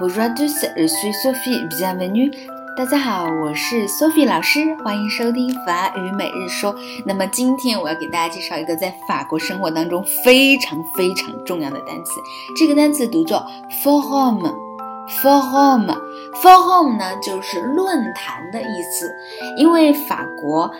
[0.00, 2.32] Bonjour à tous, je suis Sophie, bienvenue.
[2.76, 6.72] 大家好，我是 Sophie 老师，欢迎收听法语每日说。
[7.04, 12.12] 那么今天我要给大家介绍一个在法国生活当中非常非常重要的单词，
[12.56, 13.44] 这个单词读作
[13.82, 14.54] forum。
[15.20, 15.98] forum
[16.42, 19.10] forum 呢就是论坛的意思，
[19.56, 20.70] 因为法国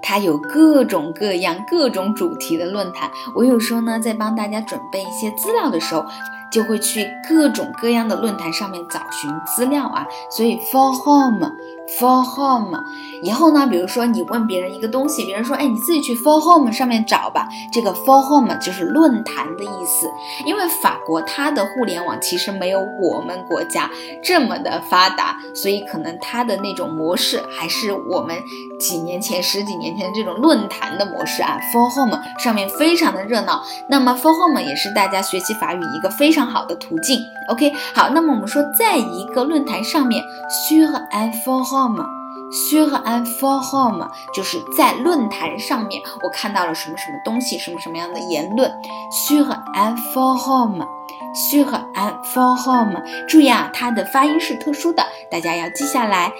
[0.00, 3.10] 它有各种各样、各种主题的论坛。
[3.34, 6.04] 我有时候呢在帮大家准备一些资料的时候。
[6.50, 11.52] 就会去各种各样的论坛上面找寻资料啊，所以 for home
[11.98, 12.78] for home
[13.22, 17.48] 以后呢，比如说你问别人一个东西，别人说，哎，你自己去 for home 上面找吧。
[17.72, 20.06] 这个 for home 就是论坛的意思。
[20.46, 23.90] 因为法国它的互联网其实没有我们国家
[24.22, 28.36] 这么的发达，所以可能它的那种模式还是我们
[28.78, 31.58] 几年前、十几年前这种论坛的模式啊。
[31.72, 33.62] for home 上面非常的热闹。
[33.88, 36.10] 那么 for home 也是大家学习法语一个。
[36.10, 37.18] 非常好的途径
[37.50, 40.22] ，OK，好，那么我们说，在一个论坛上面
[40.68, 48.70] ，sur un forum，sur un forum，就是在论坛上面，我看到了什么什么东西，什么什么样的言论
[49.12, 56.32] ，sur un forum，sur un forum，注意啊，它的发音是特殊的，大家要记下来。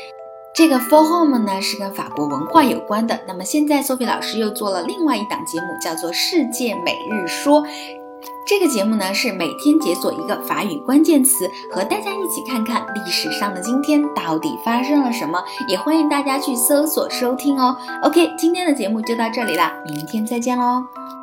[0.52, 3.20] 这个 forum 呢是跟法国文化有关的。
[3.28, 7.62] 那么现在，Sophie 老师又做了另外一档节目，叫做《世界每日说》。
[8.46, 17.77] 这个节目呢是每天解锁一个法语关键词，和大家一起看看历史上的今天到底发生了什么，也欢迎大家去搜索收听哦。
[18.02, 21.19] OK，今天的节目就到这里了，明天再见喽。